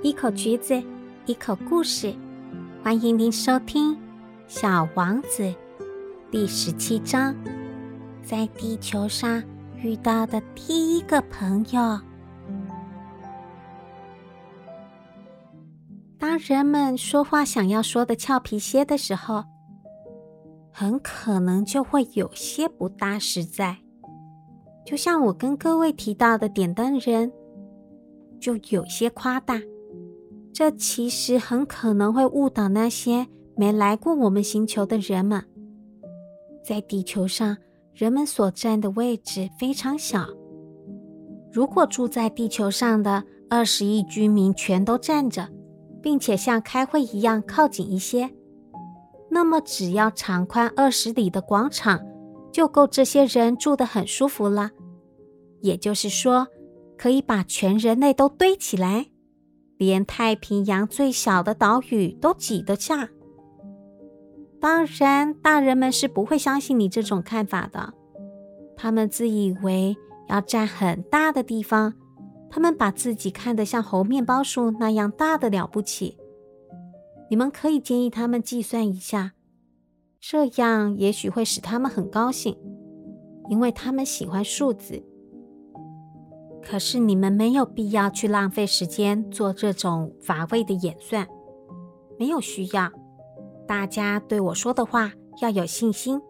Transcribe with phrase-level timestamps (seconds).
[0.00, 0.80] 一口橘子，
[1.26, 2.14] 一口故事，
[2.84, 3.96] 欢迎您收听
[4.46, 5.42] 《小王子》
[6.30, 7.34] 第十七章，
[8.22, 9.42] 在地球上
[9.82, 12.00] 遇到的第一个朋友。
[16.16, 19.42] 当人们说话想要说的俏皮些的时候，
[20.70, 23.76] 很可能就会有些不大实在。
[24.86, 27.32] 就像我跟各位提到的点灯人，
[28.38, 29.60] 就有些夸大。
[30.58, 35.44] 这其实很可能会误导那些没来过我们星球的人们。
[36.64, 37.56] 在地球上，
[37.94, 40.26] 人们所占的位置非常小。
[41.52, 45.48] 如果住在地球上的二十亿居民全都站着，
[46.02, 48.28] 并且像开会一样靠近一些，
[49.30, 52.04] 那么只要长宽二十里的广场
[52.50, 54.72] 就够这些人住得很舒服了。
[55.60, 56.48] 也就是说，
[56.96, 59.06] 可以把全人类都堆起来。
[59.78, 63.08] 连太平洋最小的岛屿都挤得下。
[64.60, 67.94] 当然，大人们是不会相信你这种看法的。
[68.76, 69.96] 他们自以为
[70.28, 71.94] 要占很大的地方，
[72.50, 76.18] 他们把自己看得像猴面包树那样大的了不起。
[77.30, 79.32] 你们可以建议他们计算一下，
[80.20, 82.56] 这样也许会使他们很高兴，
[83.48, 85.04] 因为他们喜欢数字。
[86.70, 91.26] 可是你们没有必要去浪费时间做这种乏味的演算，
[92.18, 92.92] 没有需要。
[93.66, 95.10] 大家对我说的话
[95.40, 96.20] 要有信心。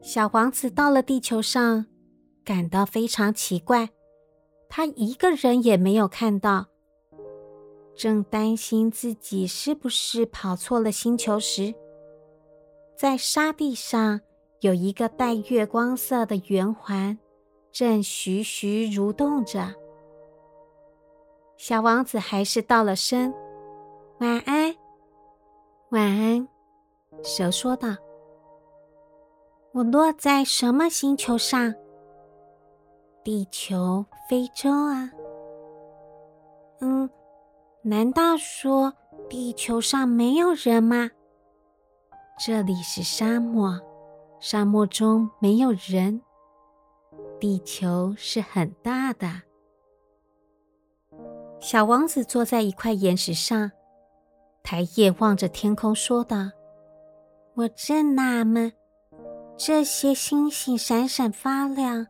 [0.00, 1.84] 小王子到了地球上，
[2.42, 3.90] 感到非常奇怪，
[4.70, 6.68] 他一个人也没有看到。
[7.94, 11.74] 正担心自己是不是跑错了星球时，
[12.96, 14.22] 在沙地上
[14.60, 17.18] 有一个带月光色的圆环。
[17.72, 19.74] 正徐徐蠕动着，
[21.56, 23.32] 小王子还是道了声
[24.18, 24.76] 晚安。
[25.88, 26.46] 晚安，
[27.24, 27.88] 蛇说道
[29.72, 31.74] ：“我落在什么星球上？
[33.24, 35.10] 地球、非洲啊？
[36.80, 37.08] 嗯，
[37.82, 38.92] 难道说
[39.30, 41.10] 地球上没有人吗？
[42.38, 43.80] 这里是沙漠，
[44.40, 46.20] 沙漠中没有人。”
[47.42, 49.42] 地球是很大的。
[51.58, 53.72] 小王子坐在一块岩石上，
[54.62, 56.52] 抬眼望着天空，说道
[57.54, 58.72] ：“我正纳闷，
[59.56, 62.06] 这些星星闪闪发亮，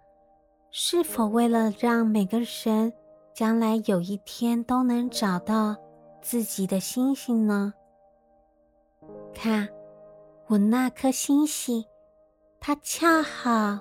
[0.70, 2.92] 是否为了让每个人
[3.32, 5.74] 将来有一天都能找到
[6.20, 7.72] 自己的星星呢？
[9.32, 9.66] 看，
[10.48, 11.82] 我那颗星星，
[12.60, 13.80] 它恰好……”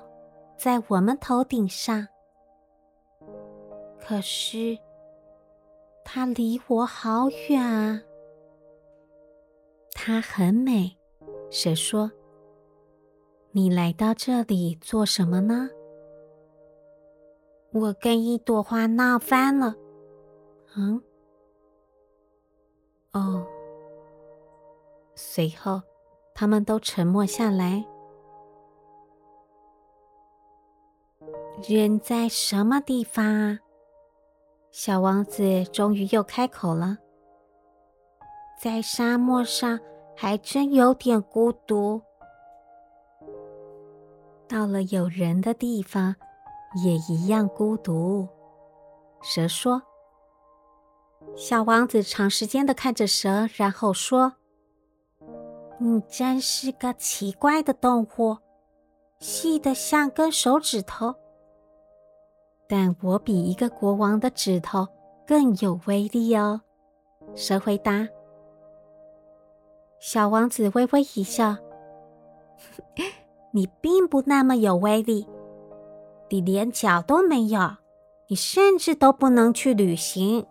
[0.63, 2.07] 在我们头顶上，
[3.99, 4.77] 可是
[6.03, 7.99] 它离我好远啊。
[9.91, 10.95] 它很美，
[11.49, 12.11] 蛇说
[13.49, 15.67] ：“你来到这里做什么呢？”
[17.73, 19.75] 我跟一朵花闹翻了。
[20.77, 21.01] 嗯，
[23.13, 23.43] 哦。
[25.15, 25.81] 随后，
[26.35, 27.83] 他们都沉默下来。
[31.67, 33.59] 人在什么地方啊？
[34.71, 36.97] 小王子终于又开口了。
[38.59, 39.79] 在沙漠上
[40.15, 42.01] 还真有点孤独。
[44.47, 46.15] 到了有人的地方，
[46.83, 48.27] 也一样孤独。
[49.21, 49.81] 蛇说。
[51.35, 54.33] 小王子长时间的看着蛇，然后说
[55.79, 58.37] ：“你真是个奇怪的动物，
[59.19, 61.15] 细的像根手指头。”
[62.71, 64.87] 但我比一个国王的指头
[65.27, 66.61] 更有威力哦。
[67.35, 68.07] 蛇回答。
[69.99, 71.57] 小王子微微一笑
[73.51, 75.27] ：“你并不那么有威力，
[76.29, 77.59] 你连脚都没有，
[78.29, 80.45] 你甚至都不能去旅行。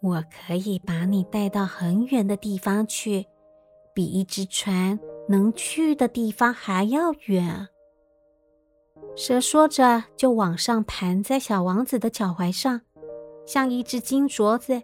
[0.00, 3.26] 我可以把你带到很远的地方去，
[3.92, 4.96] 比一只船
[5.28, 7.66] 能去的地方还要远。”
[9.16, 12.82] 蛇说着，就往上弹在小王子的脚踝上，
[13.46, 14.82] 像一只金镯子。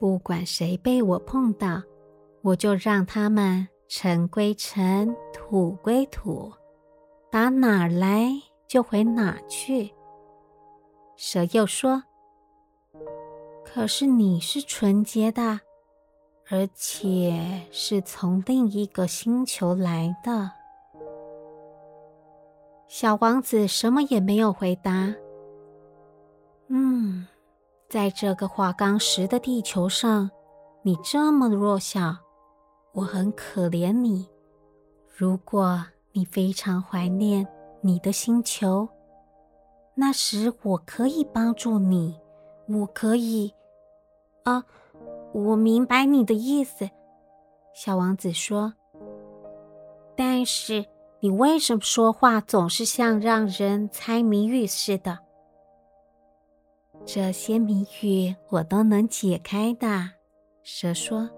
[0.00, 1.80] 不管谁被我碰到，
[2.42, 6.52] 我就让他们尘归尘，土归土，
[7.30, 8.32] 打哪儿来
[8.66, 9.94] 就回哪去。
[11.16, 12.02] 蛇又说
[13.64, 15.60] ：“可是你是纯洁的，
[16.50, 20.50] 而且是从另一个星球来的。”
[22.86, 25.14] 小王子什么也没有回答。
[26.68, 27.26] 嗯，
[27.88, 30.30] 在这个花岗石的地球上，
[30.82, 32.16] 你这么弱小，
[32.92, 34.28] 我很可怜你。
[35.08, 37.46] 如果你非常怀念
[37.80, 38.88] 你的星球，
[39.94, 42.18] 那时我可以帮助你。
[42.68, 43.52] 我可以……
[44.44, 44.64] 啊，
[45.32, 46.88] 我明白你的意思。”
[47.74, 48.74] 小王子说。
[50.16, 50.84] “但是
[51.24, 55.20] 你为什么说话总是像让人猜谜语似的？”
[57.06, 60.10] 这些谜语我都能解开的，
[60.62, 61.30] 蛇说。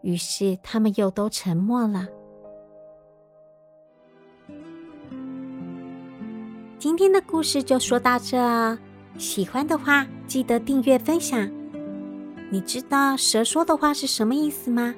[0.00, 2.08] 于是他们又都沉默了。
[6.78, 8.78] 今天的故事就说到这，
[9.18, 11.46] 喜欢的话记得订阅分享。
[12.50, 14.94] 你知道蛇说的话是什么意思吗？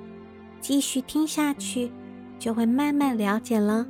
[0.61, 1.91] 继续听下去，
[2.39, 3.87] 就会慢慢了解了。